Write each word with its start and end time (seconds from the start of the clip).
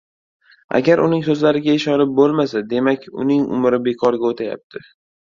Agar 0.77 1.01
uning 1.01 1.19
so‘zlariga 1.25 1.75
ishonib 1.79 2.13
bo‘lmasa, 2.19 2.61
demak, 2.71 3.05
uning 3.25 3.43
umri 3.59 3.81
bekorga 3.89 4.31
o‘tayapti”. 4.33 4.83